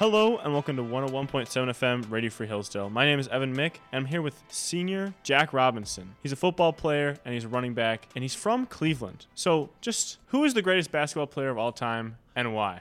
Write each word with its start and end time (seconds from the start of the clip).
Hello 0.00 0.38
and 0.38 0.54
welcome 0.54 0.76
to 0.76 0.82
101.7 0.82 1.46
FM 1.46 2.10
Radio 2.10 2.30
Free 2.30 2.46
Hillsdale. 2.46 2.88
My 2.88 3.04
name 3.04 3.18
is 3.18 3.28
Evan 3.28 3.54
Mick 3.54 3.74
and 3.92 3.98
I'm 3.98 4.04
here 4.06 4.22
with 4.22 4.42
senior 4.48 5.12
Jack 5.22 5.52
Robinson. 5.52 6.14
He's 6.22 6.32
a 6.32 6.36
football 6.36 6.72
player 6.72 7.18
and 7.26 7.34
he's 7.34 7.44
a 7.44 7.48
running 7.48 7.74
back 7.74 8.08
and 8.14 8.24
he's 8.24 8.34
from 8.34 8.64
Cleveland. 8.64 9.26
So, 9.34 9.68
just 9.82 10.16
who 10.28 10.44
is 10.44 10.54
the 10.54 10.62
greatest 10.62 10.90
basketball 10.90 11.26
player 11.26 11.50
of 11.50 11.58
all 11.58 11.70
time 11.70 12.16
and 12.34 12.54
why? 12.54 12.80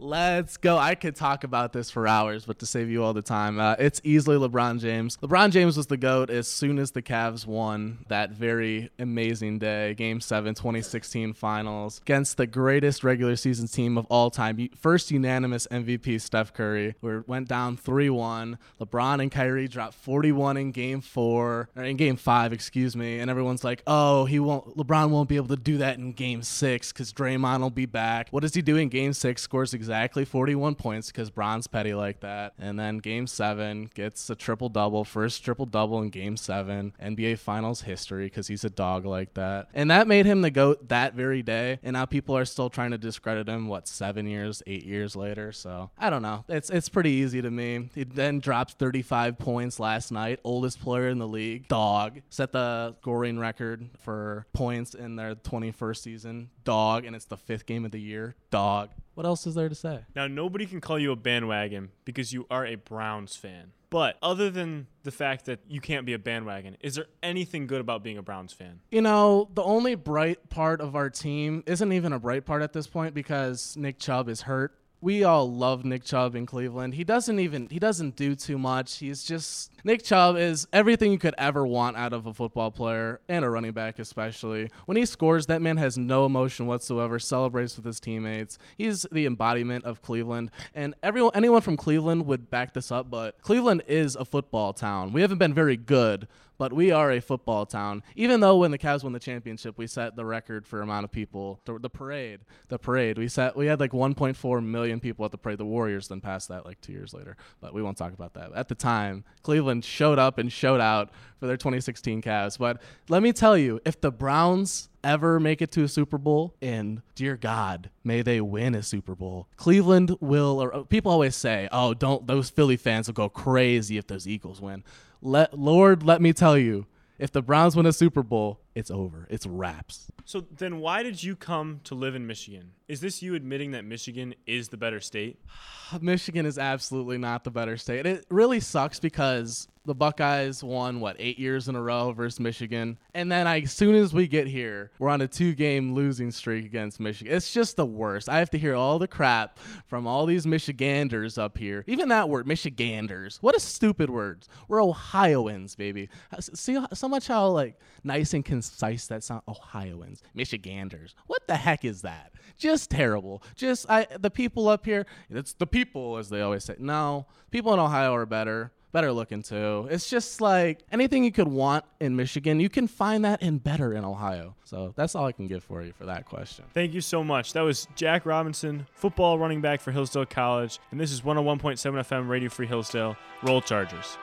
Let's 0.00 0.56
go. 0.56 0.78
I 0.78 0.94
could 0.94 1.16
talk 1.16 1.42
about 1.42 1.72
this 1.72 1.90
for 1.90 2.06
hours, 2.06 2.44
but 2.44 2.60
to 2.60 2.66
save 2.66 2.88
you 2.88 3.02
all 3.02 3.12
the 3.12 3.22
time, 3.22 3.58
uh, 3.58 3.74
it's 3.80 4.00
easily 4.04 4.36
LeBron 4.36 4.80
James. 4.80 5.16
LeBron 5.16 5.50
James 5.50 5.76
was 5.76 5.88
the 5.88 5.96
GOAT 5.96 6.30
as 6.30 6.46
soon 6.46 6.78
as 6.78 6.92
the 6.92 7.02
Cavs 7.02 7.46
won 7.46 8.04
that 8.08 8.30
very 8.30 8.90
amazing 8.98 9.58
day, 9.58 9.94
Game 9.94 10.20
7, 10.20 10.54
2016 10.54 11.32
finals, 11.32 11.98
against 12.02 12.36
the 12.36 12.46
greatest 12.46 13.02
regular 13.02 13.34
season 13.34 13.66
team 13.66 13.98
of 13.98 14.06
all 14.08 14.30
time. 14.30 14.68
First 14.76 15.10
unanimous 15.10 15.66
MVP, 15.68 16.20
Steph 16.20 16.52
Curry, 16.52 16.94
where 17.00 17.18
it 17.18 17.28
went 17.28 17.48
down 17.48 17.76
3 17.76 18.08
1. 18.08 18.58
LeBron 18.80 19.20
and 19.20 19.32
Kyrie 19.32 19.66
dropped 19.66 19.94
41 19.94 20.56
in 20.56 20.70
Game 20.70 21.00
4, 21.00 21.68
or 21.74 21.82
in 21.82 21.96
Game 21.96 22.16
5, 22.16 22.52
excuse 22.52 22.94
me, 22.94 23.18
and 23.18 23.28
everyone's 23.30 23.64
like, 23.64 23.82
oh, 23.86 24.26
he 24.26 24.38
won't, 24.38 24.76
LeBron 24.76 25.10
won't 25.10 25.28
be 25.28 25.36
able 25.36 25.48
to 25.48 25.56
do 25.56 25.78
that 25.78 25.98
in 25.98 26.12
Game 26.12 26.44
6 26.44 26.92
because 26.92 27.12
Draymond 27.12 27.60
will 27.60 27.70
be 27.70 27.86
back. 27.86 28.28
What 28.30 28.42
does 28.42 28.54
he 28.54 28.62
do 28.62 28.76
in 28.76 28.88
Game 28.88 29.12
6? 29.12 29.42
Scores 29.58 29.74
exactly 29.74 30.24
41 30.24 30.76
points 30.76 31.10
because 31.10 31.30
Bron's 31.30 31.66
petty 31.66 31.92
like 31.92 32.20
that. 32.20 32.52
And 32.60 32.78
then 32.78 32.98
game 32.98 33.26
seven 33.26 33.90
gets 33.92 34.30
a 34.30 34.36
triple 34.36 34.68
double, 34.68 35.04
first 35.04 35.44
triple 35.44 35.66
double 35.66 36.00
in 36.00 36.10
game 36.10 36.36
seven, 36.36 36.92
NBA 37.02 37.38
Finals 37.40 37.80
history 37.80 38.26
because 38.26 38.46
he's 38.46 38.62
a 38.62 38.70
dog 38.70 39.04
like 39.04 39.34
that. 39.34 39.66
And 39.74 39.90
that 39.90 40.06
made 40.06 40.26
him 40.26 40.42
the 40.42 40.52
GOAT 40.52 40.90
that 40.90 41.14
very 41.14 41.42
day. 41.42 41.80
And 41.82 41.94
now 41.94 42.04
people 42.04 42.36
are 42.36 42.44
still 42.44 42.70
trying 42.70 42.92
to 42.92 42.98
discredit 42.98 43.48
him, 43.48 43.66
what, 43.66 43.88
seven 43.88 44.28
years, 44.28 44.62
eight 44.68 44.84
years 44.84 45.16
later. 45.16 45.50
So 45.50 45.90
I 45.98 46.08
don't 46.08 46.22
know. 46.22 46.44
It's, 46.48 46.70
it's 46.70 46.88
pretty 46.88 47.10
easy 47.10 47.42
to 47.42 47.50
me. 47.50 47.90
He 47.96 48.04
then 48.04 48.38
drops 48.38 48.74
35 48.74 49.40
points 49.40 49.80
last 49.80 50.12
night, 50.12 50.38
oldest 50.44 50.80
player 50.80 51.08
in 51.08 51.18
the 51.18 51.26
league, 51.26 51.66
dog. 51.66 52.20
Set 52.30 52.52
the 52.52 52.94
scoring 53.00 53.40
record 53.40 53.90
for 53.98 54.46
points 54.52 54.94
in 54.94 55.16
their 55.16 55.34
21st 55.34 55.96
season, 55.96 56.50
dog. 56.62 57.04
And 57.04 57.16
it's 57.16 57.24
the 57.24 57.36
fifth 57.36 57.66
game 57.66 57.84
of 57.84 57.90
the 57.90 58.00
year, 58.00 58.36
dog. 58.52 58.90
What 59.18 59.26
else 59.26 59.48
is 59.48 59.56
there 59.56 59.68
to 59.68 59.74
say? 59.74 60.04
Now, 60.14 60.28
nobody 60.28 60.64
can 60.64 60.80
call 60.80 60.96
you 60.96 61.10
a 61.10 61.16
bandwagon 61.16 61.90
because 62.04 62.32
you 62.32 62.46
are 62.52 62.64
a 62.64 62.76
Browns 62.76 63.34
fan. 63.34 63.72
But 63.90 64.16
other 64.22 64.48
than 64.48 64.86
the 65.02 65.10
fact 65.10 65.46
that 65.46 65.58
you 65.66 65.80
can't 65.80 66.06
be 66.06 66.12
a 66.12 66.20
bandwagon, 66.20 66.76
is 66.80 66.94
there 66.94 67.06
anything 67.20 67.66
good 67.66 67.80
about 67.80 68.04
being 68.04 68.16
a 68.16 68.22
Browns 68.22 68.52
fan? 68.52 68.78
You 68.92 69.02
know, 69.02 69.48
the 69.52 69.64
only 69.64 69.96
bright 69.96 70.50
part 70.50 70.80
of 70.80 70.94
our 70.94 71.10
team 71.10 71.64
isn't 71.66 71.92
even 71.92 72.12
a 72.12 72.20
bright 72.20 72.46
part 72.46 72.62
at 72.62 72.72
this 72.72 72.86
point 72.86 73.12
because 73.12 73.76
Nick 73.76 73.98
Chubb 73.98 74.28
is 74.28 74.42
hurt 74.42 74.77
we 75.00 75.22
all 75.22 75.50
love 75.50 75.84
Nick 75.84 76.02
Chubb 76.02 76.34
in 76.34 76.44
Cleveland. 76.44 76.94
He 76.94 77.04
doesn't 77.04 77.38
even 77.38 77.68
he 77.70 77.78
doesn't 77.78 78.16
do 78.16 78.34
too 78.34 78.58
much. 78.58 78.98
He's 78.98 79.22
just 79.22 79.72
Nick 79.84 80.02
Chubb 80.02 80.36
is 80.36 80.66
everything 80.72 81.12
you 81.12 81.18
could 81.18 81.34
ever 81.38 81.66
want 81.66 81.96
out 81.96 82.12
of 82.12 82.26
a 82.26 82.34
football 82.34 82.70
player 82.70 83.20
and 83.28 83.44
a 83.44 83.50
running 83.50 83.72
back 83.72 83.98
especially. 83.98 84.70
When 84.86 84.96
he 84.96 85.06
scores, 85.06 85.46
that 85.46 85.62
man 85.62 85.76
has 85.76 85.96
no 85.96 86.26
emotion 86.26 86.66
whatsoever, 86.66 87.18
celebrates 87.18 87.76
with 87.76 87.84
his 87.84 88.00
teammates. 88.00 88.58
He's 88.76 89.06
the 89.12 89.26
embodiment 89.26 89.84
of 89.84 90.02
Cleveland 90.02 90.50
and 90.74 90.94
everyone 91.02 91.32
anyone 91.34 91.60
from 91.60 91.76
Cleveland 91.76 92.26
would 92.26 92.50
back 92.50 92.74
this 92.74 92.90
up, 92.90 93.08
but 93.08 93.40
Cleveland 93.40 93.82
is 93.86 94.16
a 94.16 94.24
football 94.24 94.72
town. 94.72 95.12
We 95.12 95.20
haven't 95.20 95.38
been 95.38 95.54
very 95.54 95.76
good, 95.76 96.26
but 96.58 96.72
we 96.72 96.90
are 96.90 97.12
a 97.12 97.20
football 97.20 97.64
town. 97.64 98.02
Even 98.16 98.40
though 98.40 98.56
when 98.56 98.72
the 98.72 98.78
Cavs 98.78 99.04
won 99.04 99.12
the 99.12 99.20
championship, 99.20 99.78
we 99.78 99.86
set 99.86 100.16
the 100.16 100.24
record 100.24 100.66
for 100.66 100.82
amount 100.82 101.04
of 101.04 101.12
people. 101.12 101.60
The, 101.64 101.78
the 101.78 101.88
parade, 101.88 102.40
the 102.68 102.78
parade, 102.78 103.16
we 103.16 103.28
set 103.28 103.56
we 103.56 103.66
had 103.66 103.80
like 103.80 103.92
1.4 103.92 104.64
million 104.64 105.00
people 105.00 105.24
at 105.24 105.30
the 105.30 105.38
parade. 105.38 105.58
The 105.58 105.64
Warriors 105.64 106.08
then 106.08 106.20
passed 106.20 106.48
that 106.48 106.66
like 106.66 106.80
two 106.80 106.92
years 106.92 107.14
later, 107.14 107.36
but 107.60 107.72
we 107.72 107.82
won't 107.82 107.96
talk 107.96 108.12
about 108.12 108.34
that. 108.34 108.52
At 108.54 108.68
the 108.68 108.74
time, 108.74 109.24
Cleveland 109.42 109.84
showed 109.84 110.18
up 110.18 110.38
and 110.38 110.52
showed 110.52 110.80
out 110.80 111.10
for 111.38 111.46
their 111.46 111.56
2016 111.56 112.22
Cavs. 112.22 112.58
But 112.58 112.82
let 113.08 113.22
me 113.22 113.32
tell 113.32 113.56
you, 113.56 113.80
if 113.84 114.00
the 114.00 114.10
Browns 114.10 114.88
ever 115.02 115.38
make 115.40 115.62
it 115.62 115.70
to 115.72 115.84
a 115.84 115.88
Super 115.88 116.18
Bowl, 116.18 116.54
and 116.60 117.02
dear 117.14 117.36
God, 117.36 117.90
may 118.04 118.22
they 118.22 118.40
win 118.40 118.74
a 118.74 118.82
Super 118.82 119.14
Bowl. 119.14 119.48
Cleveland 119.56 120.16
will, 120.20 120.62
or 120.62 120.74
uh, 120.74 120.82
people 120.84 121.12
always 121.12 121.36
say, 121.36 121.68
oh, 121.72 121.94
don't, 121.94 122.26
those 122.26 122.50
Philly 122.50 122.76
fans 122.76 123.06
will 123.06 123.14
go 123.14 123.28
crazy 123.28 123.98
if 123.98 124.06
those 124.06 124.26
Eagles 124.26 124.60
win. 124.60 124.84
Let 125.20 125.58
Lord, 125.58 126.02
let 126.02 126.20
me 126.20 126.32
tell 126.32 126.56
you, 126.56 126.86
if 127.18 127.32
the 127.32 127.42
Browns 127.42 127.74
win 127.74 127.86
a 127.86 127.92
Super 127.92 128.22
Bowl, 128.22 128.60
it's 128.78 128.92
over. 128.92 129.26
It's 129.28 129.44
wraps. 129.44 130.12
So 130.24 130.44
then 130.56 130.78
why 130.78 131.02
did 131.02 131.20
you 131.20 131.34
come 131.34 131.80
to 131.82 131.96
live 131.96 132.14
in 132.14 132.28
Michigan? 132.28 132.70
Is 132.86 133.00
this 133.00 133.20
you 133.22 133.34
admitting 133.34 133.72
that 133.72 133.84
Michigan 133.84 134.36
is 134.46 134.68
the 134.68 134.76
better 134.76 135.00
state? 135.00 135.40
Michigan 136.00 136.46
is 136.46 136.58
absolutely 136.58 137.18
not 137.18 137.42
the 137.42 137.50
better 137.50 137.76
state. 137.76 138.06
It 138.06 138.24
really 138.30 138.60
sucks 138.60 139.00
because 139.00 139.66
the 139.88 139.94
Buckeyes 139.94 140.62
won 140.62 141.00
what 141.00 141.16
eight 141.18 141.38
years 141.38 141.66
in 141.66 141.74
a 141.74 141.80
row 141.80 142.12
versus 142.12 142.38
Michigan, 142.38 142.98
and 143.14 143.32
then 143.32 143.46
I, 143.46 143.62
as 143.62 143.72
soon 143.72 143.94
as 143.94 144.12
we 144.12 144.28
get 144.28 144.46
here, 144.46 144.90
we're 144.98 145.08
on 145.08 145.22
a 145.22 145.26
two-game 145.26 145.94
losing 145.94 146.30
streak 146.30 146.66
against 146.66 147.00
Michigan. 147.00 147.34
It's 147.34 147.54
just 147.54 147.76
the 147.76 147.86
worst. 147.86 148.28
I 148.28 148.38
have 148.38 148.50
to 148.50 148.58
hear 148.58 148.74
all 148.74 148.98
the 148.98 149.08
crap 149.08 149.58
from 149.86 150.06
all 150.06 150.26
these 150.26 150.46
Michiganders 150.46 151.38
up 151.38 151.56
here. 151.56 151.84
Even 151.86 152.10
that 152.10 152.28
word, 152.28 152.46
Michiganders. 152.46 153.38
What 153.40 153.56
a 153.56 153.60
stupid 153.60 154.10
word. 154.10 154.46
We're 154.68 154.84
Ohioans, 154.84 155.74
baby. 155.74 156.10
See 156.38 156.78
so 156.92 157.08
much 157.08 157.26
how 157.26 157.48
like 157.48 157.80
nice 158.04 158.34
and 158.34 158.44
concise 158.68 159.06
that 159.06 159.24
sound. 159.24 159.42
Ohioans, 159.48 160.22
Michiganders. 160.34 161.14
What 161.26 161.46
the 161.46 161.56
heck 161.56 161.84
is 161.84 162.02
that? 162.02 162.32
Just 162.56 162.90
terrible. 162.90 163.42
Just 163.56 163.86
I 163.88 164.06
the 164.18 164.30
people 164.30 164.68
up 164.68 164.84
here. 164.84 165.06
It's 165.30 165.52
the 165.52 165.66
people, 165.66 166.16
as 166.16 166.28
they 166.28 166.40
always 166.40 166.64
say. 166.64 166.76
No, 166.78 167.26
people 167.50 167.72
in 167.72 167.80
Ohio 167.80 168.14
are 168.14 168.26
better 168.26 168.72
better 168.92 169.12
looking 169.12 169.42
too. 169.42 169.86
It's 169.90 170.08
just 170.08 170.40
like 170.40 170.80
anything 170.90 171.24
you 171.24 171.32
could 171.32 171.48
want 171.48 171.84
in 172.00 172.16
Michigan, 172.16 172.60
you 172.60 172.68
can 172.68 172.86
find 172.86 173.24
that 173.24 173.42
in 173.42 173.58
better 173.58 173.92
in 173.92 174.04
Ohio. 174.04 174.54
So 174.64 174.92
that's 174.96 175.14
all 175.14 175.26
I 175.26 175.32
can 175.32 175.46
give 175.46 175.62
for 175.62 175.82
you 175.82 175.92
for 175.92 176.06
that 176.06 176.26
question. 176.26 176.64
Thank 176.74 176.94
you 176.94 177.00
so 177.00 177.22
much. 177.22 177.52
That 177.52 177.62
was 177.62 177.86
Jack 177.94 178.26
Robinson, 178.26 178.86
football 178.94 179.38
running 179.38 179.60
back 179.60 179.80
for 179.80 179.92
Hillsdale 179.92 180.26
College, 180.26 180.78
and 180.90 181.00
this 181.00 181.12
is 181.12 181.22
101.7 181.22 181.78
FM 181.78 182.28
Radio 182.28 182.48
Free 182.48 182.66
Hillsdale. 182.66 183.16
Roll 183.42 183.60
Chargers. 183.60 184.16